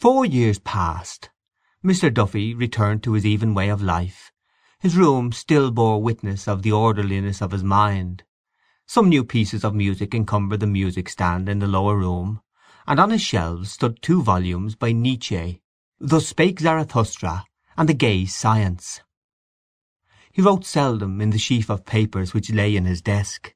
Four 0.00 0.24
years 0.24 0.60
passed. 0.60 1.28
Mr. 1.84 2.14
Duffy 2.14 2.54
returned 2.54 3.02
to 3.02 3.14
his 3.14 3.26
even 3.26 3.52
way 3.52 3.68
of 3.68 3.82
life. 3.82 4.30
His 4.78 4.96
room 4.96 5.32
still 5.32 5.72
bore 5.72 6.00
witness 6.00 6.46
of 6.46 6.62
the 6.62 6.70
orderliness 6.70 7.42
of 7.42 7.50
his 7.50 7.64
mind. 7.64 8.22
Some 8.86 9.08
new 9.08 9.24
pieces 9.24 9.64
of 9.64 9.74
music 9.74 10.14
encumbered 10.14 10.60
the 10.60 10.68
music 10.68 11.08
stand 11.08 11.48
in 11.48 11.58
the 11.58 11.66
lower 11.66 11.96
room, 11.96 12.40
and 12.86 13.00
on 13.00 13.10
his 13.10 13.22
shelves 13.22 13.72
stood 13.72 14.00
two 14.00 14.22
volumes 14.22 14.76
by 14.76 14.92
Nietzsche, 14.92 15.62
Thus 15.98 16.28
Spake 16.28 16.60
Zarathustra 16.60 17.44
and 17.76 17.88
The 17.88 17.94
Gay 17.94 18.24
Science. 18.24 19.00
He 20.30 20.40
wrote 20.40 20.64
seldom 20.64 21.20
in 21.20 21.30
the 21.30 21.38
sheaf 21.38 21.68
of 21.68 21.84
papers 21.84 22.32
which 22.32 22.52
lay 22.52 22.76
in 22.76 22.84
his 22.84 23.02
desk. 23.02 23.52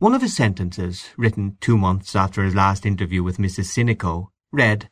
One 0.00 0.12
of 0.12 0.22
his 0.22 0.34
sentences, 0.34 1.10
written 1.16 1.56
two 1.60 1.78
months 1.78 2.16
after 2.16 2.42
his 2.42 2.56
last 2.56 2.84
interview 2.84 3.22
with 3.22 3.38
Mrs. 3.38 3.66
Sinico, 3.66 4.30
read, 4.50 4.90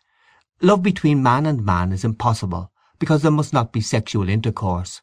Love 0.62 0.82
between 0.82 1.22
man 1.22 1.44
and 1.44 1.66
man 1.66 1.92
is 1.92 2.02
impossible 2.02 2.72
because 2.98 3.20
there 3.20 3.30
must 3.30 3.52
not 3.52 3.72
be 3.72 3.80
sexual 3.82 4.26
intercourse, 4.26 5.02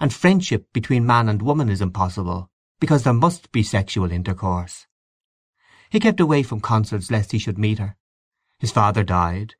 and 0.00 0.10
friendship 0.10 0.72
between 0.72 1.04
man 1.04 1.28
and 1.28 1.42
woman 1.42 1.68
is 1.68 1.82
impossible 1.82 2.50
because 2.80 3.02
there 3.02 3.12
must 3.12 3.52
be 3.52 3.62
sexual 3.62 4.10
intercourse. 4.10 4.86
He 5.90 6.00
kept 6.00 6.18
away 6.18 6.42
from 6.42 6.60
concerts 6.60 7.10
lest 7.10 7.32
he 7.32 7.38
should 7.38 7.58
meet 7.58 7.78
her. 7.78 7.98
His 8.58 8.72
father 8.72 9.04
died. 9.04 9.54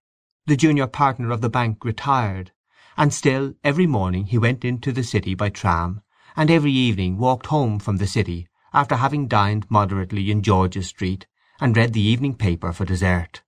The 0.46 0.56
junior 0.56 0.86
partner 0.86 1.30
of 1.32 1.42
the 1.42 1.50
bank 1.50 1.84
retired, 1.84 2.52
and 2.96 3.12
still 3.12 3.52
every 3.62 3.86
morning 3.86 4.24
he 4.24 4.38
went 4.38 4.64
into 4.64 4.90
the 4.90 5.04
city 5.04 5.34
by 5.34 5.50
tram, 5.50 6.00
and 6.34 6.50
every 6.50 6.72
evening 6.72 7.18
walked 7.18 7.46
home 7.46 7.78
from 7.78 7.98
the 7.98 8.06
city 8.06 8.48
after 8.72 8.96
having 8.96 9.28
dined 9.28 9.70
moderately 9.70 10.30
in 10.30 10.42
George's 10.42 10.88
Street 10.88 11.26
and 11.60 11.76
read 11.76 11.92
the 11.92 12.00
evening 12.00 12.34
paper 12.34 12.72
for 12.72 12.86
dessert. 12.86 13.42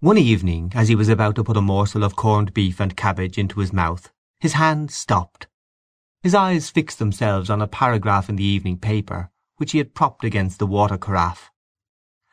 One 0.00 0.18
evening, 0.18 0.72
as 0.74 0.88
he 0.88 0.94
was 0.94 1.08
about 1.08 1.36
to 1.36 1.44
put 1.44 1.56
a 1.56 1.62
morsel 1.62 2.04
of 2.04 2.16
corned 2.16 2.52
beef 2.52 2.80
and 2.80 2.94
cabbage 2.94 3.38
into 3.38 3.60
his 3.60 3.72
mouth, 3.72 4.12
his 4.38 4.52
hand 4.52 4.90
stopped. 4.90 5.46
His 6.22 6.34
eyes 6.34 6.68
fixed 6.68 6.98
themselves 6.98 7.48
on 7.48 7.62
a 7.62 7.66
paragraph 7.66 8.28
in 8.28 8.36
the 8.36 8.44
evening 8.44 8.78
paper 8.78 9.30
which 9.56 9.72
he 9.72 9.78
had 9.78 9.94
propped 9.94 10.22
against 10.22 10.58
the 10.58 10.66
water 10.66 10.98
carafe. 10.98 11.50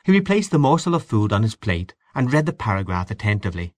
He 0.03 0.11
replaced 0.11 0.51
the 0.51 0.59
morsel 0.59 0.93
of 0.93 1.05
food 1.05 1.31
on 1.31 1.43
his 1.43 1.55
plate 1.55 1.93
and 2.13 2.33
read 2.33 2.45
the 2.45 2.51
paragraph 2.51 3.09
attentively. 3.09 3.73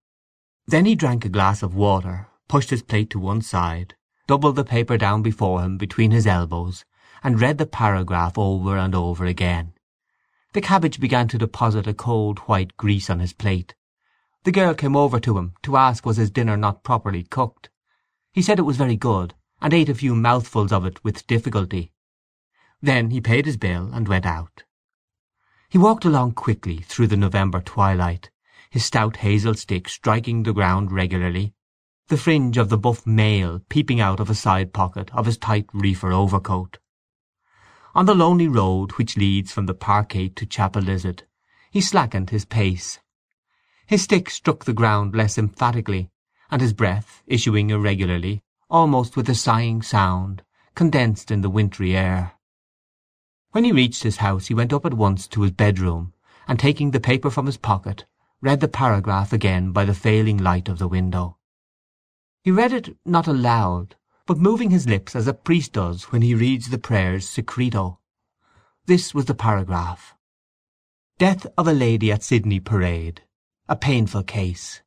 Then 0.65 0.85
he 0.85 0.95
drank 0.95 1.23
a 1.23 1.29
glass 1.29 1.61
of 1.61 1.75
water, 1.75 2.27
pushed 2.47 2.71
his 2.71 2.81
plate 2.81 3.11
to 3.11 3.19
one 3.19 3.41
side, 3.41 3.93
doubled 4.25 4.55
the 4.55 4.63
paper 4.63 4.97
down 4.97 5.21
before 5.21 5.61
him 5.61 5.77
between 5.77 6.09
his 6.09 6.25
elbows, 6.25 6.85
and 7.23 7.39
read 7.39 7.59
the 7.59 7.67
paragraph 7.67 8.35
over 8.35 8.77
and 8.77 8.95
over 8.95 9.25
again. 9.25 9.73
The 10.55 10.61
cabbage 10.61 11.01
began 11.01 11.27
to 11.27 11.37
deposit 11.37 11.85
a 11.85 11.93
cold 11.93 12.39
white 12.47 12.77
grease 12.77 13.09
on 13.09 13.19
his 13.19 13.33
plate. 13.33 13.75
The 14.45 14.53
girl 14.53 14.73
came 14.73 14.95
over 14.95 15.19
to 15.19 15.37
him 15.37 15.53
to 15.63 15.75
ask 15.75 16.05
was 16.05 16.15
his 16.15 16.31
dinner 16.31 16.55
not 16.55 16.81
properly 16.81 17.23
cooked. 17.23 17.67
He 18.31 18.41
said 18.41 18.57
it 18.57 18.61
was 18.61 18.77
very 18.77 18.95
good, 18.95 19.33
and 19.61 19.73
ate 19.73 19.89
a 19.89 19.93
few 19.93 20.15
mouthfuls 20.15 20.71
of 20.71 20.85
it 20.85 21.03
with 21.03 21.27
difficulty. 21.27 21.91
Then 22.81 23.09
he 23.09 23.19
paid 23.19 23.45
his 23.45 23.57
bill 23.57 23.89
and 23.91 24.07
went 24.07 24.25
out. 24.25 24.63
He 25.67 25.77
walked 25.77 26.05
along 26.05 26.35
quickly 26.35 26.77
through 26.77 27.07
the 27.07 27.17
November 27.17 27.59
twilight, 27.59 28.29
his 28.69 28.85
stout 28.85 29.17
hazel 29.17 29.55
stick 29.55 29.89
striking 29.89 30.43
the 30.43 30.53
ground 30.53 30.89
regularly, 30.89 31.53
the 32.07 32.15
fringe 32.15 32.55
of 32.55 32.69
the 32.69 32.77
buff 32.77 33.05
mail 33.05 33.59
peeping 33.67 33.99
out 33.99 34.21
of 34.21 34.29
a 34.29 34.33
side 34.33 34.71
pocket 34.71 35.13
of 35.13 35.25
his 35.25 35.37
tight 35.37 35.67
reefer 35.73 36.13
overcoat. 36.13 36.77
On 37.95 38.05
the 38.05 38.13
lonely 38.13 38.49
road 38.49 38.91
which 38.93 39.15
leads 39.15 39.53
from 39.53 39.67
the 39.67 39.73
Parkgate 39.73 40.35
to 40.35 40.45
Chapelizod 40.45 41.23
he 41.71 41.79
slackened 41.79 42.29
his 42.29 42.43
pace. 42.43 42.99
His 43.87 44.01
stick 44.01 44.29
struck 44.29 44.65
the 44.65 44.73
ground 44.73 45.15
less 45.15 45.37
emphatically, 45.37 46.09
and 46.51 46.61
his 46.61 46.73
breath, 46.73 47.23
issuing 47.25 47.69
irregularly, 47.69 48.43
almost 48.69 49.15
with 49.15 49.29
a 49.29 49.35
sighing 49.35 49.81
sound, 49.81 50.43
condensed 50.75 51.31
in 51.31 51.39
the 51.39 51.49
wintry 51.49 51.95
air. 51.95 52.33
When 53.51 53.63
he 53.63 53.71
reached 53.71 54.03
his 54.03 54.17
house 54.17 54.47
he 54.47 54.53
went 54.53 54.73
up 54.73 54.85
at 54.85 54.93
once 54.93 55.25
to 55.29 55.43
his 55.43 55.51
bedroom, 55.51 56.13
and 56.49 56.59
taking 56.59 56.91
the 56.91 56.99
paper 56.99 57.29
from 57.29 57.45
his 57.45 57.57
pocket, 57.57 58.03
read 58.41 58.59
the 58.59 58.67
paragraph 58.67 59.31
again 59.31 59.71
by 59.71 59.85
the 59.85 59.93
failing 59.93 60.37
light 60.37 60.67
of 60.67 60.79
the 60.79 60.89
window. 60.89 61.37
He 62.43 62.51
read 62.51 62.73
it 62.73 62.97
not 63.05 63.25
aloud, 63.25 63.95
but 64.27 64.37
moving 64.39 64.71
his 64.71 64.87
lips 64.87 65.15
as 65.15 65.27
a 65.27 65.33
priest 65.33 65.73
does 65.73 66.05
when 66.05 66.21
he 66.21 66.33
reads 66.33 66.69
the 66.69 66.77
prayers 66.77 67.29
secreto. 67.29 67.99
This 68.85 69.13
was 69.13 69.25
the 69.25 69.35
paragraph. 69.35 70.15
Death 71.17 71.47
of 71.57 71.67
a 71.67 71.73
lady 71.73 72.11
at 72.11 72.23
Sydney 72.23 72.59
Parade. 72.59 73.21
A 73.67 73.75
painful 73.75 74.23
case. 74.23 74.81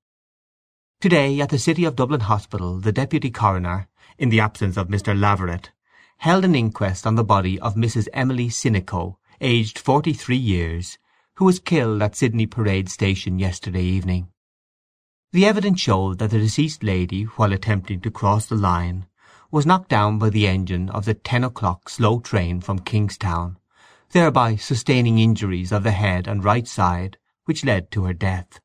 Today 1.01 1.41
at 1.41 1.51
the 1.51 1.59
City 1.59 1.85
of 1.85 1.97
Dublin 1.97 2.21
Hospital 2.21 2.81
the 2.81 2.93
Deputy 2.93 3.31
Coroner, 3.31 3.89
in 4.19 4.29
the 4.29 4.41
absence 4.41 4.77
of 4.77 4.89
Mr. 4.89 5.19
Leverett, 5.19 5.71
held 6.19 6.45
an 6.45 6.55
inquest 6.55 7.07
on 7.07 7.15
the 7.15 7.25
body 7.25 7.61
of 7.61 7.75
Mrs. 7.75 8.09
Emily 8.13 8.49
Sinico, 8.49 9.17
aged 9.41 9.79
forty-three 9.79 10.37
years, 10.37 10.99
who 11.35 11.45
was 11.45 11.61
killed 11.61 12.03
at 12.03 12.17
Sydney 12.17 12.47
Parade 12.47 12.89
Station 12.89 13.39
yesterday 13.39 13.83
evening. 13.83 14.29
The 15.33 15.47
evidence 15.47 15.81
showed 15.81 16.19
that 16.19 16.31
the 16.31 16.39
deceased 16.39 16.83
lady, 16.83 17.25
while 17.25 17.53
attempting 17.53 18.01
to 18.01 18.11
cross 18.11 18.47
the 18.47 18.57
line, 18.57 19.07
was 19.51 19.67
knocked 19.67 19.89
down 19.89 20.19
by 20.19 20.29
the 20.31 20.47
engine 20.47 20.91
of 20.91 21.05
the 21.05 21.15
ten 21.15 21.43
o'clock 21.43 21.89
slow 21.89 22.21
train 22.21 22.61
from 22.61 22.79
Kingstown, 22.79 23.57
thereby 24.11 24.57
sustaining 24.57 25.19
injuries 25.19 25.73
of 25.73 25.83
the 25.83 25.91
head 25.91 26.27
and 26.27 26.45
right 26.45 26.67
side 26.67 27.17
which 27.45 27.65
led 27.65 27.91
to 27.91 28.05
her 28.05 28.13
death. 28.13 28.61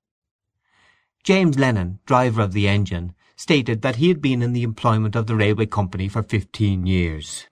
James 1.24 1.58
Lennon, 1.58 2.00
driver 2.06 2.42
of 2.42 2.52
the 2.52 2.68
engine, 2.68 3.16
stated 3.38 3.82
that 3.82 3.96
he 3.96 4.10
had 4.10 4.22
been 4.22 4.42
in 4.42 4.52
the 4.52 4.64
employment 4.64 5.16
of 5.16 5.26
the 5.26 5.36
railway 5.36 5.66
company 5.66 6.10
for 6.10 6.22
fifteen 6.22 6.86
years. 6.86 7.48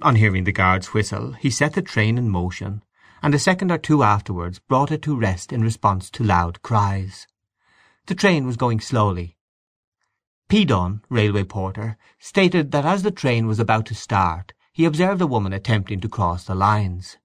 On 0.00 0.16
hearing 0.16 0.44
the 0.44 0.52
guard's 0.52 0.94
whistle 0.94 1.32
he 1.32 1.50
set 1.50 1.74
the 1.74 1.82
train 1.82 2.16
in 2.16 2.30
motion, 2.30 2.82
and 3.22 3.34
a 3.34 3.38
second 3.38 3.70
or 3.70 3.78
two 3.78 4.02
afterwards 4.02 4.58
brought 4.58 4.90
it 4.90 5.02
to 5.02 5.14
rest 5.14 5.52
in 5.52 5.62
response 5.62 6.10
to 6.10 6.24
loud 6.24 6.62
cries. 6.62 7.26
The 8.06 8.14
train 8.14 8.46
was 8.46 8.56
going 8.56 8.80
slowly. 8.80 9.36
P. 10.52 10.66
Dunne, 10.66 11.00
railway 11.08 11.44
porter, 11.44 11.96
stated 12.18 12.72
that 12.72 12.84
as 12.84 13.02
the 13.02 13.10
train 13.10 13.46
was 13.46 13.58
about 13.58 13.86
to 13.86 13.94
start 13.94 14.52
he 14.70 14.84
observed 14.84 15.22
a 15.22 15.26
woman 15.26 15.54
attempting 15.54 15.98
to 16.00 16.10
cross 16.10 16.44
the 16.44 16.54
lines. 16.54 17.16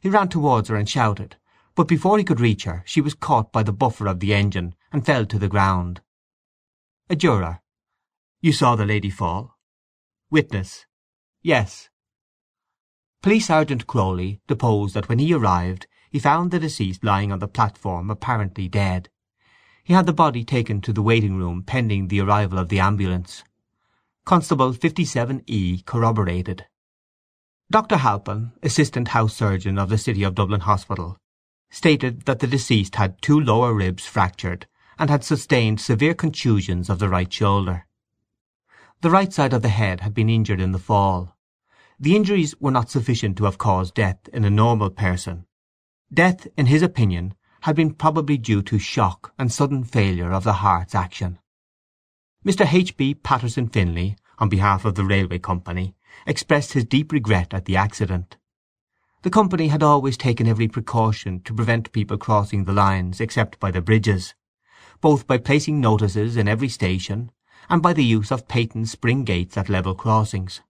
He 0.00 0.08
ran 0.08 0.28
towards 0.28 0.68
her 0.68 0.76
and 0.76 0.88
shouted, 0.88 1.34
but 1.74 1.88
before 1.88 2.18
he 2.18 2.22
could 2.22 2.38
reach 2.38 2.62
her 2.62 2.84
she 2.86 3.00
was 3.00 3.14
caught 3.14 3.50
by 3.50 3.64
the 3.64 3.72
buffer 3.72 4.06
of 4.06 4.20
the 4.20 4.32
engine 4.32 4.76
and 4.92 5.04
fell 5.04 5.26
to 5.26 5.40
the 5.40 5.48
ground. 5.48 6.02
A 7.10 7.16
juror. 7.16 7.62
You 8.40 8.52
saw 8.52 8.76
the 8.76 8.86
lady 8.86 9.10
fall? 9.10 9.58
Witness. 10.30 10.86
Yes. 11.42 11.88
Police 13.24 13.46
Sergeant 13.46 13.88
Croly 13.88 14.40
deposed 14.46 14.94
that 14.94 15.08
when 15.08 15.18
he 15.18 15.34
arrived 15.34 15.88
he 16.12 16.20
found 16.20 16.52
the 16.52 16.60
deceased 16.60 17.02
lying 17.02 17.32
on 17.32 17.40
the 17.40 17.48
platform 17.48 18.08
apparently 18.08 18.68
dead. 18.68 19.08
He 19.88 19.94
had 19.94 20.04
the 20.04 20.12
body 20.12 20.44
taken 20.44 20.82
to 20.82 20.92
the 20.92 21.00
waiting 21.00 21.38
room 21.38 21.62
pending 21.62 22.08
the 22.08 22.20
arrival 22.20 22.58
of 22.58 22.68
the 22.68 22.78
ambulance. 22.78 23.42
Constable 24.26 24.74
57E 24.74 25.86
corroborated. 25.86 26.66
Dr. 27.70 27.96
Halpin, 27.96 28.52
assistant 28.62 29.08
house 29.08 29.34
surgeon 29.34 29.78
of 29.78 29.88
the 29.88 29.96
City 29.96 30.24
of 30.24 30.34
Dublin 30.34 30.60
Hospital, 30.60 31.16
stated 31.70 32.26
that 32.26 32.40
the 32.40 32.46
deceased 32.46 32.96
had 32.96 33.22
two 33.22 33.40
lower 33.40 33.72
ribs 33.72 34.04
fractured 34.04 34.66
and 34.98 35.08
had 35.08 35.24
sustained 35.24 35.80
severe 35.80 36.12
contusions 36.12 36.90
of 36.90 36.98
the 36.98 37.08
right 37.08 37.32
shoulder. 37.32 37.86
The 39.00 39.08
right 39.08 39.32
side 39.32 39.54
of 39.54 39.62
the 39.62 39.70
head 39.70 40.00
had 40.00 40.12
been 40.12 40.28
injured 40.28 40.60
in 40.60 40.72
the 40.72 40.78
fall. 40.78 41.34
The 41.98 42.14
injuries 42.14 42.54
were 42.60 42.72
not 42.72 42.90
sufficient 42.90 43.38
to 43.38 43.46
have 43.46 43.56
caused 43.56 43.94
death 43.94 44.28
in 44.34 44.44
a 44.44 44.50
normal 44.50 44.90
person. 44.90 45.46
Death, 46.12 46.46
in 46.58 46.66
his 46.66 46.82
opinion, 46.82 47.32
had 47.62 47.76
been 47.76 47.92
probably 47.92 48.38
due 48.38 48.62
to 48.62 48.78
shock 48.78 49.32
and 49.38 49.52
sudden 49.52 49.84
failure 49.84 50.32
of 50.32 50.44
the 50.44 50.54
heart's 50.54 50.94
action. 50.94 51.38
Mr. 52.46 52.72
H. 52.72 52.96
B. 52.96 53.14
Patterson 53.14 53.68
Finlay, 53.68 54.16
on 54.38 54.48
behalf 54.48 54.84
of 54.84 54.94
the 54.94 55.04
railway 55.04 55.38
company, 55.38 55.94
expressed 56.26 56.72
his 56.72 56.84
deep 56.84 57.12
regret 57.12 57.52
at 57.52 57.64
the 57.64 57.76
accident. 57.76 58.36
The 59.22 59.30
company 59.30 59.68
had 59.68 59.82
always 59.82 60.16
taken 60.16 60.46
every 60.46 60.68
precaution 60.68 61.40
to 61.40 61.54
prevent 61.54 61.92
people 61.92 62.16
crossing 62.16 62.64
the 62.64 62.72
lines 62.72 63.20
except 63.20 63.58
by 63.58 63.72
the 63.72 63.82
bridges, 63.82 64.34
both 65.00 65.26
by 65.26 65.38
placing 65.38 65.80
notices 65.80 66.36
in 66.36 66.46
every 66.46 66.68
station 66.68 67.32
and 67.68 67.82
by 67.82 67.92
the 67.92 68.04
use 68.04 68.30
of 68.30 68.48
patent 68.48 68.88
spring 68.88 69.24
gates 69.24 69.56
at 69.56 69.68
level 69.68 69.94
crossings. 69.94 70.60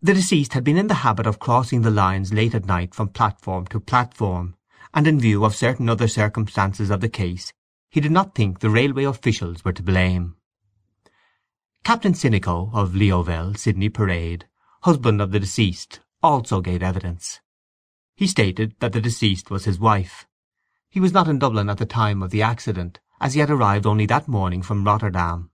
The 0.00 0.14
deceased 0.14 0.52
had 0.52 0.64
been 0.64 0.76
in 0.76 0.86
the 0.86 1.02
habit 1.02 1.26
of 1.26 1.38
crossing 1.38 1.82
the 1.82 1.90
lines 1.90 2.32
late 2.32 2.54
at 2.54 2.66
night 2.66 2.94
from 2.94 3.08
platform 3.08 3.66
to 3.66 3.80
platform, 3.80 4.54
and 4.94 5.06
in 5.06 5.20
view 5.20 5.44
of 5.44 5.54
certain 5.54 5.88
other 5.88 6.08
circumstances 6.08 6.88
of 6.88 7.00
the 7.00 7.08
case 7.08 7.52
he 7.90 8.00
did 8.00 8.10
not 8.10 8.34
think 8.34 8.58
the 8.58 8.70
railway 8.70 9.04
officials 9.04 9.64
were 9.64 9.72
to 9.72 9.82
blame. 9.82 10.34
Captain 11.84 12.12
Sinico 12.12 12.74
of 12.74 12.92
Leoville, 12.92 13.56
Sydney 13.56 13.88
Parade, 13.88 14.46
husband 14.82 15.20
of 15.20 15.30
the 15.30 15.38
deceased, 15.38 16.00
also 16.20 16.60
gave 16.60 16.82
evidence. 16.82 17.38
He 18.16 18.26
stated 18.26 18.74
that 18.80 18.92
the 18.92 19.00
deceased 19.00 19.48
was 19.48 19.64
his 19.64 19.78
wife. 19.78 20.26
He 20.90 20.98
was 20.98 21.12
not 21.12 21.28
in 21.28 21.38
Dublin 21.38 21.70
at 21.70 21.78
the 21.78 21.86
time 21.86 22.20
of 22.20 22.30
the 22.30 22.42
accident, 22.42 22.98
as 23.20 23.34
he 23.34 23.40
had 23.40 23.50
arrived 23.50 23.86
only 23.86 24.06
that 24.06 24.26
morning 24.26 24.62
from 24.62 24.84
Rotterdam. 24.84 25.50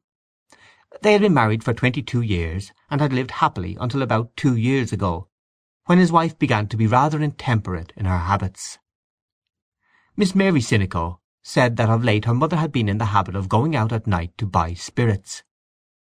They 1.02 1.12
had 1.12 1.20
been 1.20 1.34
married 1.34 1.62
for 1.62 1.74
twenty 1.74 2.00
two 2.02 2.22
years, 2.22 2.72
and 2.90 3.02
had 3.02 3.12
lived 3.12 3.32
happily 3.32 3.76
until 3.78 4.00
about 4.00 4.34
two 4.34 4.56
years 4.56 4.94
ago, 4.94 5.28
when 5.84 5.98
his 5.98 6.10
wife 6.10 6.38
began 6.38 6.68
to 6.68 6.76
be 6.78 6.86
rather 6.86 7.20
intemperate 7.20 7.92
in 7.96 8.06
her 8.06 8.18
habits. 8.18 8.78
Miss 10.16 10.34
Mary 10.34 10.60
Sinico 10.60 11.18
said 11.42 11.76
that 11.76 11.88
of 11.88 12.04
late 12.04 12.26
her 12.26 12.34
mother 12.34 12.56
had 12.56 12.72
been 12.72 12.88
in 12.88 12.98
the 12.98 13.06
habit 13.06 13.34
of 13.34 13.48
going 13.48 13.74
out 13.74 13.92
at 13.92 14.06
night 14.06 14.36
to 14.38 14.46
buy 14.46 14.74
spirits. 14.74 15.42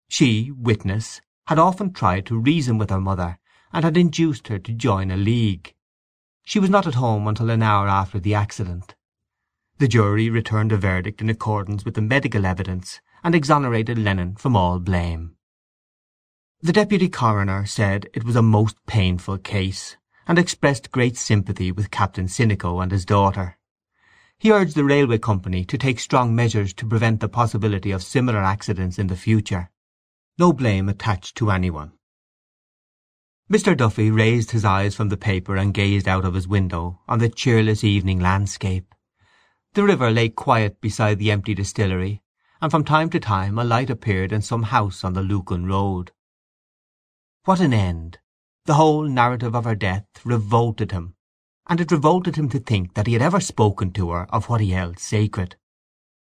She, 0.09 0.51
witness, 0.51 1.21
had 1.47 1.59
often 1.59 1.93
tried 1.93 2.25
to 2.25 2.39
reason 2.39 2.77
with 2.77 2.89
her 2.89 3.01
mother, 3.01 3.39
and 3.71 3.83
had 3.83 3.97
induced 3.97 4.47
her 4.47 4.59
to 4.59 4.73
join 4.73 5.11
a 5.11 5.17
league. 5.17 5.73
She 6.43 6.59
was 6.59 6.69
not 6.69 6.87
at 6.87 6.95
home 6.95 7.27
until 7.27 7.49
an 7.49 7.61
hour 7.61 7.87
after 7.87 8.19
the 8.19 8.33
accident. 8.33 8.95
The 9.77 9.87
jury 9.87 10.29
returned 10.29 10.71
a 10.71 10.77
verdict 10.77 11.21
in 11.21 11.29
accordance 11.29 11.85
with 11.85 11.93
the 11.93 12.01
medical 12.01 12.45
evidence, 12.45 12.99
and 13.23 13.35
exonerated 13.35 13.97
Lennon 13.97 14.35
from 14.35 14.55
all 14.55 14.79
blame. 14.79 15.35
The 16.61 16.73
deputy 16.73 17.09
coroner 17.09 17.65
said 17.65 18.09
it 18.13 18.23
was 18.23 18.35
a 18.35 18.41
most 18.41 18.77
painful 18.87 19.37
case, 19.37 19.97
and 20.27 20.39
expressed 20.39 20.91
great 20.91 21.15
sympathy 21.15 21.71
with 21.71 21.91
Captain 21.91 22.27
Sinico 22.27 22.81
and 22.81 22.91
his 22.91 23.05
daughter. 23.05 23.56
He 24.39 24.51
urged 24.51 24.75
the 24.75 24.83
railway 24.83 25.17
company 25.17 25.65
to 25.65 25.79
take 25.79 25.99
strong 25.99 26.35
measures 26.35 26.71
to 26.75 26.85
prevent 26.85 27.21
the 27.21 27.29
possibility 27.29 27.89
of 27.89 28.03
similar 28.03 28.39
accidents 28.39 28.99
in 28.99 29.07
the 29.07 29.15
future. 29.15 29.71
No 30.37 30.53
blame 30.53 30.87
attached 30.87 31.35
to 31.37 31.49
anyone. 31.49 31.93
Mr. 33.51 33.75
Duffy 33.75 34.11
raised 34.11 34.51
his 34.51 34.63
eyes 34.63 34.93
from 34.93 35.09
the 35.09 35.17
paper 35.17 35.55
and 35.55 35.73
gazed 35.73 36.07
out 36.07 36.23
of 36.23 36.35
his 36.35 36.47
window 36.47 37.01
on 37.07 37.17
the 37.17 37.29
cheerless 37.29 37.83
evening 37.83 38.19
landscape. 38.19 38.93
The 39.73 39.83
river 39.83 40.11
lay 40.11 40.29
quiet 40.29 40.81
beside 40.81 41.17
the 41.17 41.31
empty 41.31 41.55
distillery, 41.55 42.21
and 42.61 42.69
from 42.69 42.83
time 42.83 43.09
to 43.11 43.19
time 43.19 43.57
a 43.57 43.63
light 43.63 43.89
appeared 43.89 44.31
in 44.31 44.43
some 44.43 44.63
house 44.63 45.03
on 45.03 45.13
the 45.13 45.23
Lucan 45.23 45.65
road. 45.65 46.11
What 47.45 47.59
an 47.59 47.73
end! 47.73 48.19
The 48.65 48.75
whole 48.75 49.03
narrative 49.07 49.55
of 49.55 49.63
her 49.63 49.75
death 49.75 50.05
revolted 50.23 50.91
him 50.91 51.15
and 51.67 51.81
it 51.81 51.91
revolted 51.91 52.35
him 52.35 52.49
to 52.49 52.59
think 52.59 52.93
that 52.93 53.07
he 53.07 53.13
had 53.13 53.21
ever 53.21 53.39
spoken 53.39 53.91
to 53.91 54.11
her 54.11 54.25
of 54.29 54.49
what 54.49 54.61
he 54.61 54.71
held 54.71 54.99
sacred. 54.99 55.55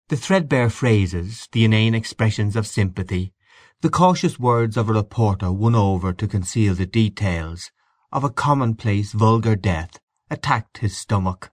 The 0.09 0.17
threadbare 0.17 0.69
phrases, 0.69 1.47
the 1.51 1.63
inane 1.63 1.93
expressions 1.93 2.55
of 2.55 2.65
sympathy, 2.65 3.33
the 3.81 3.89
cautious 3.89 4.39
words 4.39 4.75
of 4.75 4.89
a 4.89 4.93
reporter 4.93 5.51
won 5.51 5.75
over 5.75 6.11
to 6.13 6.27
conceal 6.27 6.73
the 6.73 6.85
details 6.85 7.71
of 8.11 8.23
a 8.23 8.29
commonplace 8.29 9.13
vulgar 9.13 9.55
death 9.55 9.99
attacked 10.31 10.79
his 10.79 10.97
stomach. 10.97 11.51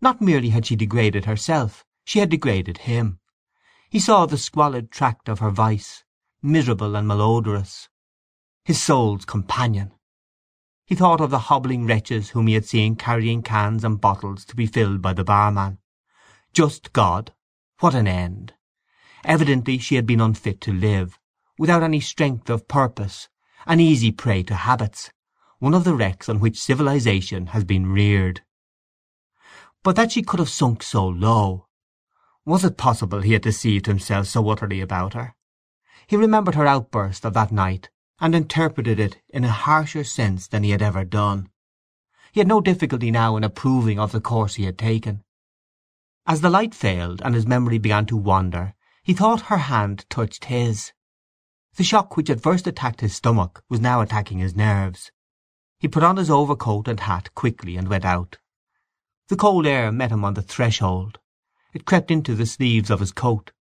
Not 0.00 0.20
merely 0.20 0.48
had 0.48 0.66
she 0.66 0.74
degraded 0.74 1.26
herself, 1.26 1.84
she 2.04 2.18
had 2.18 2.30
degraded 2.30 2.78
him. 2.78 3.18
He 3.90 4.00
saw 4.00 4.26
the 4.26 4.38
squalid 4.38 4.90
tract 4.90 5.28
of 5.28 5.38
her 5.40 5.50
vice, 5.50 6.02
miserable 6.42 6.96
and 6.96 7.06
malodorous. 7.06 7.88
His 8.64 8.82
soul's 8.82 9.24
companion. 9.24 9.92
He 10.86 10.94
thought 10.94 11.20
of 11.20 11.30
the 11.30 11.50
hobbling 11.50 11.84
wretches 11.84 12.30
whom 12.30 12.46
he 12.46 12.54
had 12.54 12.64
seen 12.64 12.94
carrying 12.94 13.42
cans 13.42 13.82
and 13.82 14.00
bottles 14.00 14.44
to 14.44 14.54
be 14.54 14.66
filled 14.66 15.02
by 15.02 15.14
the 15.14 15.24
barman. 15.24 15.78
Just 16.52 16.92
God! 16.92 17.34
What 17.80 17.92
an 17.92 18.06
end! 18.06 18.54
Evidently 19.24 19.78
she 19.78 19.96
had 19.96 20.06
been 20.06 20.20
unfit 20.20 20.60
to 20.60 20.72
live, 20.72 21.18
without 21.58 21.82
any 21.82 21.98
strength 21.98 22.48
of 22.48 22.68
purpose, 22.68 23.28
an 23.66 23.80
easy 23.80 24.12
prey 24.12 24.44
to 24.44 24.54
habits, 24.54 25.10
one 25.58 25.74
of 25.74 25.82
the 25.82 25.94
wrecks 25.94 26.28
on 26.28 26.38
which 26.38 26.62
civilization 26.62 27.48
has 27.48 27.64
been 27.64 27.90
reared. 27.90 28.42
But 29.82 29.96
that 29.96 30.12
she 30.12 30.22
could 30.22 30.38
have 30.38 30.48
sunk 30.48 30.84
so 30.84 31.04
low! 31.04 31.66
Was 32.44 32.64
it 32.64 32.76
possible 32.76 33.22
he 33.22 33.32
had 33.32 33.42
deceived 33.42 33.86
himself 33.86 34.28
so 34.28 34.48
utterly 34.48 34.80
about 34.80 35.14
her? 35.14 35.34
He 36.06 36.16
remembered 36.16 36.54
her 36.54 36.66
outburst 36.66 37.26
of 37.26 37.34
that 37.34 37.50
night 37.50 37.90
and 38.20 38.34
interpreted 38.34 38.98
it 38.98 39.18
in 39.28 39.44
a 39.44 39.50
harsher 39.50 40.04
sense 40.04 40.48
than 40.48 40.62
he 40.62 40.70
had 40.70 40.82
ever 40.82 41.04
done. 41.04 41.48
He 42.32 42.40
had 42.40 42.48
no 42.48 42.60
difficulty 42.60 43.10
now 43.10 43.36
in 43.36 43.44
approving 43.44 43.98
of 43.98 44.12
the 44.12 44.20
course 44.20 44.54
he 44.54 44.64
had 44.64 44.78
taken. 44.78 45.22
As 46.26 46.40
the 46.40 46.50
light 46.50 46.74
failed 46.74 47.20
and 47.24 47.34
his 47.34 47.46
memory 47.46 47.78
began 47.78 48.06
to 48.06 48.16
wander 48.16 48.74
he 49.06 49.14
thought 49.14 49.42
her 49.42 49.58
hand 49.58 50.04
touched 50.10 50.46
his. 50.46 50.92
The 51.76 51.84
shock 51.84 52.16
which 52.16 52.26
had 52.26 52.42
first 52.42 52.66
attacked 52.66 53.02
his 53.02 53.14
stomach 53.14 53.62
was 53.68 53.80
now 53.80 54.00
attacking 54.00 54.38
his 54.38 54.56
nerves. 54.56 55.12
He 55.78 55.86
put 55.86 56.02
on 56.02 56.16
his 56.16 56.28
overcoat 56.28 56.88
and 56.88 56.98
hat 56.98 57.32
quickly 57.36 57.76
and 57.76 57.86
went 57.86 58.04
out. 58.04 58.38
The 59.28 59.36
cold 59.36 59.64
air 59.64 59.92
met 59.92 60.10
him 60.10 60.24
on 60.24 60.34
the 60.34 60.42
threshold. 60.42 61.20
It 61.72 61.84
crept 61.84 62.10
into 62.10 62.34
the 62.34 62.46
sleeves 62.46 62.90
of 62.90 62.98
his 62.98 63.12
coat. 63.12 63.52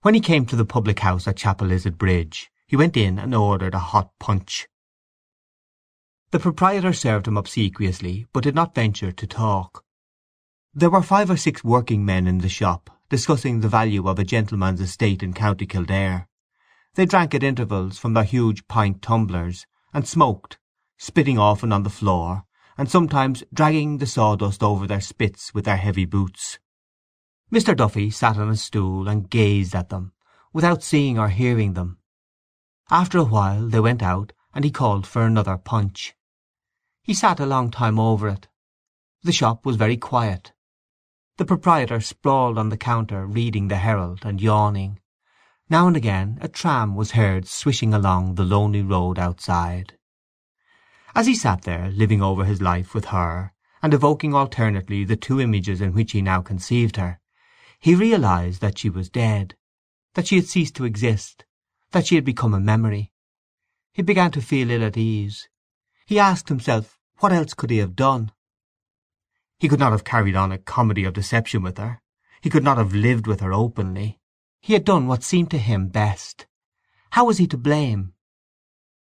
When 0.00 0.14
he 0.14 0.20
came 0.20 0.46
to 0.46 0.56
the 0.56 0.64
public 0.64 1.00
house 1.00 1.28
at 1.28 1.36
Chapelizod 1.36 1.98
Bridge 1.98 2.50
he 2.66 2.76
went 2.76 2.96
in 2.96 3.18
and 3.18 3.34
ordered 3.34 3.74
a 3.74 3.78
hot 3.78 4.10
punch. 4.18 4.66
The 6.32 6.40
proprietor 6.40 6.92
served 6.92 7.28
him 7.28 7.36
obsequiously, 7.36 8.26
but 8.32 8.42
did 8.42 8.54
not 8.54 8.74
venture 8.74 9.12
to 9.12 9.26
talk. 9.26 9.84
There 10.74 10.90
were 10.90 11.02
five 11.02 11.30
or 11.30 11.36
six 11.36 11.62
working 11.62 12.04
men 12.04 12.26
in 12.26 12.38
the 12.38 12.48
shop, 12.48 12.90
discussing 13.08 13.60
the 13.60 13.68
value 13.68 14.08
of 14.08 14.18
a 14.18 14.24
gentleman's 14.24 14.80
estate 14.80 15.22
in 15.22 15.32
County 15.32 15.66
Kildare. 15.66 16.28
They 16.94 17.06
drank 17.06 17.34
at 17.34 17.42
intervals 17.42 17.98
from 17.98 18.14
their 18.14 18.24
huge 18.24 18.66
pint 18.66 19.00
tumblers, 19.00 19.66
and 19.94 20.06
smoked, 20.06 20.58
spitting 20.98 21.38
often 21.38 21.72
on 21.72 21.84
the 21.84 21.90
floor, 21.90 22.44
and 22.76 22.90
sometimes 22.90 23.44
dragging 23.54 23.98
the 23.98 24.06
sawdust 24.06 24.62
over 24.62 24.86
their 24.86 25.00
spits 25.00 25.54
with 25.54 25.64
their 25.64 25.76
heavy 25.76 26.04
boots. 26.04 26.58
Mr. 27.52 27.76
Duffy 27.76 28.10
sat 28.10 28.36
on 28.36 28.50
a 28.50 28.56
stool 28.56 29.08
and 29.08 29.30
gazed 29.30 29.74
at 29.74 29.88
them, 29.88 30.12
without 30.52 30.82
seeing 30.82 31.18
or 31.18 31.28
hearing 31.28 31.74
them. 31.74 31.98
After 32.90 33.18
a 33.18 33.24
while 33.24 33.68
they 33.68 33.80
went 33.80 34.00
out, 34.00 34.32
and 34.54 34.64
he 34.64 34.70
called 34.70 35.08
for 35.08 35.22
another 35.22 35.56
punch. 35.56 36.14
He 37.02 37.14
sat 37.14 37.40
a 37.40 37.46
long 37.46 37.70
time 37.70 37.98
over 37.98 38.28
it. 38.28 38.46
The 39.24 39.32
shop 39.32 39.66
was 39.66 39.74
very 39.74 39.96
quiet. 39.96 40.52
The 41.36 41.44
proprietor 41.44 42.00
sprawled 42.00 42.56
on 42.56 42.68
the 42.68 42.76
counter 42.76 43.26
reading 43.26 43.66
the 43.66 43.76
Herald 43.76 44.20
and 44.24 44.40
yawning. 44.40 45.00
Now 45.68 45.88
and 45.88 45.96
again 45.96 46.38
a 46.40 46.46
tram 46.46 46.94
was 46.94 47.10
heard 47.12 47.48
swishing 47.48 47.92
along 47.92 48.36
the 48.36 48.44
lonely 48.44 48.82
road 48.82 49.18
outside. 49.18 49.98
As 51.12 51.26
he 51.26 51.34
sat 51.34 51.62
there, 51.62 51.90
living 51.90 52.22
over 52.22 52.44
his 52.44 52.62
life 52.62 52.94
with 52.94 53.06
her, 53.06 53.52
and 53.82 53.94
evoking 53.94 54.32
alternately 54.32 55.04
the 55.04 55.16
two 55.16 55.40
images 55.40 55.80
in 55.80 55.92
which 55.92 56.12
he 56.12 56.22
now 56.22 56.40
conceived 56.40 56.96
her, 56.96 57.18
he 57.80 57.96
realized 57.96 58.60
that 58.60 58.78
she 58.78 58.88
was 58.88 59.10
dead, 59.10 59.56
that 60.14 60.28
she 60.28 60.36
had 60.36 60.46
ceased 60.46 60.76
to 60.76 60.84
exist, 60.84 61.44
that 61.92 62.06
she 62.06 62.14
had 62.14 62.24
become 62.24 62.54
a 62.54 62.60
memory. 62.60 63.12
He 63.92 64.02
began 64.02 64.30
to 64.32 64.42
feel 64.42 64.70
ill 64.70 64.84
at 64.84 64.96
ease. 64.96 65.48
He 66.06 66.18
asked 66.18 66.48
himself 66.48 66.98
what 67.18 67.32
else 67.32 67.54
could 67.54 67.70
he 67.70 67.78
have 67.78 67.96
done. 67.96 68.32
He 69.58 69.68
could 69.68 69.78
not 69.78 69.92
have 69.92 70.04
carried 70.04 70.36
on 70.36 70.52
a 70.52 70.58
comedy 70.58 71.04
of 71.04 71.14
deception 71.14 71.62
with 71.62 71.78
her. 71.78 72.02
He 72.42 72.50
could 72.50 72.64
not 72.64 72.76
have 72.76 72.94
lived 72.94 73.26
with 73.26 73.40
her 73.40 73.52
openly. 73.52 74.20
He 74.60 74.74
had 74.74 74.84
done 74.84 75.06
what 75.06 75.22
seemed 75.22 75.50
to 75.52 75.58
him 75.58 75.88
best. 75.88 76.46
How 77.10 77.24
was 77.24 77.38
he 77.38 77.46
to 77.46 77.56
blame? 77.56 78.12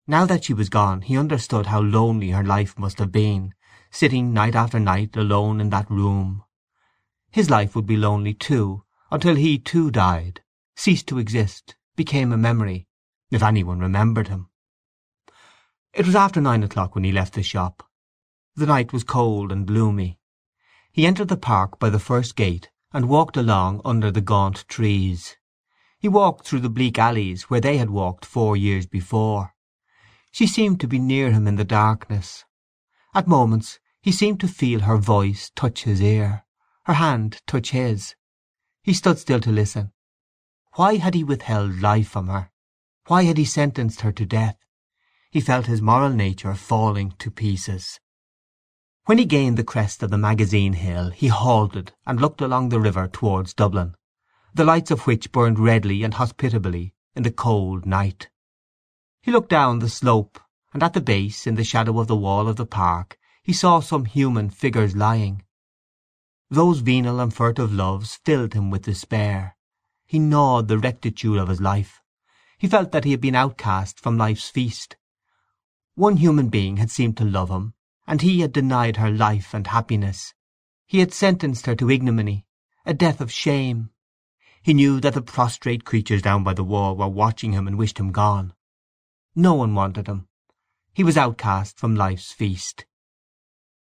Now 0.06 0.26
that 0.26 0.44
she 0.44 0.54
was 0.54 0.68
gone 0.68 1.00
he 1.00 1.16
understood 1.16 1.66
how 1.66 1.80
lonely 1.80 2.30
her 2.30 2.44
life 2.44 2.78
must 2.78 2.98
have 2.98 3.10
been, 3.10 3.54
sitting 3.90 4.32
night 4.32 4.54
after 4.54 4.78
night 4.78 5.16
alone 5.16 5.60
in 5.60 5.70
that 5.70 5.90
room. 5.90 6.44
His 7.30 7.50
life 7.50 7.74
would 7.74 7.86
be 7.86 7.96
lonely 7.96 8.34
too, 8.34 8.84
until 9.10 9.34
he 9.34 9.58
too 9.58 9.90
died, 9.90 10.42
ceased 10.76 11.08
to 11.08 11.18
exist, 11.18 11.74
became 11.96 12.32
a 12.32 12.36
memory, 12.36 12.86
if 13.30 13.42
any 13.42 13.64
one 13.64 13.78
remembered 13.78 14.28
him. 14.28 14.48
It 15.92 16.06
was 16.06 16.16
after 16.16 16.40
nine 16.40 16.62
o'clock 16.62 16.94
when 16.94 17.04
he 17.04 17.12
left 17.12 17.34
the 17.34 17.42
shop. 17.42 17.88
The 18.56 18.66
night 18.66 18.92
was 18.92 19.04
cold 19.04 19.52
and 19.52 19.66
gloomy. 19.66 20.18
He 20.92 21.06
entered 21.06 21.28
the 21.28 21.36
park 21.36 21.78
by 21.78 21.90
the 21.90 21.98
first 21.98 22.36
gate 22.36 22.70
and 22.92 23.08
walked 23.08 23.36
along 23.36 23.80
under 23.84 24.10
the 24.10 24.20
gaunt 24.20 24.64
trees. 24.68 25.36
He 25.98 26.08
walked 26.08 26.46
through 26.46 26.60
the 26.60 26.68
bleak 26.68 26.98
alleys 26.98 27.44
where 27.44 27.60
they 27.60 27.78
had 27.78 27.90
walked 27.90 28.24
four 28.24 28.56
years 28.56 28.86
before. 28.86 29.54
She 30.30 30.46
seemed 30.46 30.80
to 30.80 30.88
be 30.88 30.98
near 30.98 31.30
him 31.30 31.46
in 31.46 31.56
the 31.56 31.64
darkness. 31.64 32.44
At 33.14 33.28
moments 33.28 33.78
he 34.02 34.12
seemed 34.12 34.40
to 34.40 34.48
feel 34.48 34.80
her 34.80 34.98
voice 34.98 35.50
touch 35.54 35.84
his 35.84 36.02
ear, 36.02 36.44
her 36.84 36.94
hand 36.94 37.40
touch 37.46 37.70
his. 37.70 38.14
He 38.82 38.92
stood 38.92 39.18
still 39.18 39.40
to 39.40 39.50
listen. 39.50 39.92
Why 40.76 40.96
had 40.96 41.14
he 41.14 41.22
withheld 41.22 41.80
life 41.80 42.08
from 42.08 42.26
her? 42.26 42.50
Why 43.06 43.22
had 43.24 43.38
he 43.38 43.44
sentenced 43.44 44.00
her 44.00 44.10
to 44.10 44.26
death? 44.26 44.56
He 45.30 45.40
felt 45.40 45.66
his 45.66 45.80
moral 45.80 46.10
nature 46.10 46.54
falling 46.54 47.14
to 47.20 47.30
pieces. 47.30 48.00
When 49.04 49.18
he 49.18 49.24
gained 49.24 49.56
the 49.56 49.62
crest 49.62 50.02
of 50.02 50.10
the 50.10 50.18
Magazine 50.18 50.72
Hill 50.72 51.10
he 51.10 51.28
halted 51.28 51.92
and 52.06 52.20
looked 52.20 52.40
along 52.40 52.70
the 52.70 52.80
river 52.80 53.06
towards 53.06 53.54
Dublin, 53.54 53.94
the 54.52 54.64
lights 54.64 54.90
of 54.90 55.06
which 55.06 55.30
burned 55.30 55.60
redly 55.60 56.02
and 56.02 56.14
hospitably 56.14 56.92
in 57.14 57.22
the 57.22 57.30
cold 57.30 57.86
night. 57.86 58.28
He 59.22 59.30
looked 59.30 59.50
down 59.50 59.78
the 59.78 59.88
slope, 59.88 60.40
and 60.72 60.82
at 60.82 60.92
the 60.92 61.00
base, 61.00 61.46
in 61.46 61.54
the 61.54 61.62
shadow 61.62 62.00
of 62.00 62.08
the 62.08 62.16
wall 62.16 62.48
of 62.48 62.56
the 62.56 62.66
park, 62.66 63.16
he 63.44 63.52
saw 63.52 63.78
some 63.78 64.06
human 64.06 64.50
figures 64.50 64.96
lying. 64.96 65.44
Those 66.50 66.80
venal 66.80 67.20
and 67.20 67.32
furtive 67.32 67.72
loves 67.72 68.16
filled 68.24 68.54
him 68.54 68.70
with 68.70 68.82
despair. 68.82 69.56
He 70.06 70.18
gnawed 70.18 70.68
the 70.68 70.78
rectitude 70.78 71.38
of 71.38 71.49
his 71.49 71.61
life. 71.61 72.02
He 72.58 72.68
felt 72.68 72.92
that 72.92 73.04
he 73.04 73.11
had 73.11 73.20
been 73.20 73.34
outcast 73.34 73.99
from 73.99 74.18
life's 74.18 74.49
feast. 74.49 74.96
One 75.94 76.16
human 76.16 76.49
being 76.49 76.76
had 76.76 76.90
seemed 76.90 77.16
to 77.18 77.25
love 77.25 77.50
him, 77.50 77.75
and 78.06 78.20
he 78.20 78.40
had 78.40 78.52
denied 78.52 78.96
her 78.96 79.11
life 79.11 79.54
and 79.54 79.66
happiness. 79.66 80.34
He 80.87 81.00
had 81.00 81.12
sentenced 81.12 81.66
her 81.66 81.75
to 81.76 81.90
ignominy, 81.90 82.46
a 82.84 82.94
death 82.94 83.20
of 83.20 83.32
shame. 83.32 83.90
He 84.62 84.75
knew 84.75 85.00
that 85.00 85.14
the 85.14 85.23
prostrate 85.23 85.84
creatures 85.84 86.23
down 86.23 86.44
by 86.44 86.54
the 86.54 86.64
wall 86.64 86.96
were 86.96 87.08
watching 87.08 87.52
him 87.52 87.66
and 87.66 87.78
wished 87.78 87.99
him 87.99 88.12
gone. 88.12 88.54
No 89.34 89.54
one 89.54 89.75
wanted 89.75 90.06
him. 90.06 90.28
He 90.92 91.04
was 91.04 91.16
outcast 91.16 91.78
from 91.78 91.96
life's 91.96 92.32
feast. 92.32 92.87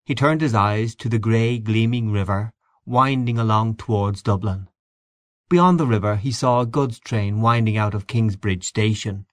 He 0.05 0.15
turned 0.15 0.41
his 0.41 0.55
eyes 0.55 0.95
to 0.97 1.09
the 1.09 1.19
grey 1.19 1.59
gleaming 1.59 2.11
river 2.11 2.53
winding 2.85 3.39
along 3.39 3.77
towards 3.77 4.23
Dublin. 4.23 4.69
Beyond 5.53 5.79
the 5.79 5.87
river 5.87 6.17
he 6.17 6.33
saw 6.33 6.61
a 6.61 6.67
goods 6.67 6.99
train 6.99 7.43
winding 7.43 7.77
out 7.77 7.93
of 7.93 8.07
Kingsbridge 8.07 8.65
station, 8.65 9.27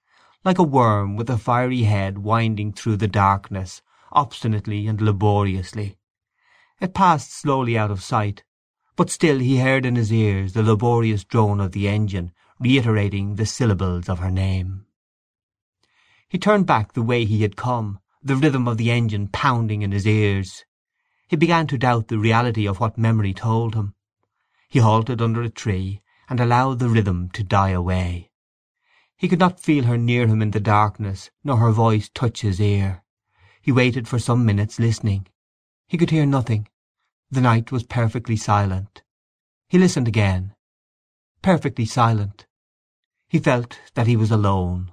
like 0.44 0.58
a 0.58 0.62
worm 0.62 1.16
with 1.16 1.30
a 1.30 1.38
fiery 1.38 1.84
head 1.84 2.18
winding 2.18 2.74
through 2.74 2.98
the 2.98 3.08
darkness, 3.08 3.80
obstinately 4.12 4.86
and 4.86 5.00
laboriously. 5.00 5.96
It 6.78 6.92
passed 6.92 7.32
slowly 7.32 7.78
out 7.78 7.90
of 7.90 8.02
sight, 8.02 8.44
but 8.96 9.08
still 9.08 9.38
he 9.38 9.60
heard 9.60 9.86
in 9.86 9.96
his 9.96 10.12
ears 10.12 10.52
the 10.52 10.62
laborious 10.62 11.24
drone 11.24 11.58
of 11.58 11.72
the 11.72 11.88
engine 11.88 12.32
reiterating 12.58 13.36
the 13.36 13.46
syllables 13.46 14.06
of 14.06 14.18
her 14.18 14.30
name. 14.30 14.84
He 16.28 16.36
turned 16.36 16.66
back 16.66 16.92
the 16.92 17.00
way 17.00 17.24
he 17.24 17.40
had 17.40 17.56
come, 17.56 17.98
the 18.22 18.36
rhythm 18.36 18.68
of 18.68 18.76
the 18.76 18.90
engine 18.90 19.28
pounding 19.28 19.80
in 19.80 19.90
his 19.90 20.06
ears. 20.06 20.66
He 21.28 21.36
began 21.36 21.66
to 21.68 21.78
doubt 21.78 22.08
the 22.08 22.18
reality 22.18 22.68
of 22.68 22.78
what 22.78 22.98
memory 22.98 23.32
told 23.32 23.74
him. 23.74 23.94
He 24.68 24.80
halted 24.80 25.22
under 25.22 25.40
a 25.40 25.48
tree 25.48 26.02
and 26.30 26.40
allowed 26.40 26.78
the 26.78 26.88
rhythm 26.88 27.28
to 27.30 27.42
die 27.42 27.70
away. 27.70 28.30
He 29.16 29.28
could 29.28 29.40
not 29.40 29.60
feel 29.60 29.84
her 29.84 29.98
near 29.98 30.28
him 30.28 30.40
in 30.40 30.52
the 30.52 30.60
darkness, 30.60 31.30
nor 31.44 31.58
her 31.58 31.72
voice 31.72 32.08
touch 32.08 32.40
his 32.40 32.60
ear. 32.60 33.02
He 33.60 33.72
waited 33.72 34.08
for 34.08 34.18
some 34.18 34.46
minutes, 34.46 34.78
listening. 34.78 35.26
He 35.88 35.98
could 35.98 36.10
hear 36.10 36.24
nothing. 36.24 36.68
The 37.30 37.40
night 37.40 37.70
was 37.70 37.82
perfectly 37.82 38.36
silent. 38.36 39.02
He 39.68 39.76
listened 39.76 40.08
again. 40.08 40.54
Perfectly 41.42 41.84
silent. 41.84 42.46
He 43.28 43.38
felt 43.38 43.78
that 43.94 44.06
he 44.06 44.16
was 44.16 44.30
alone. 44.30 44.92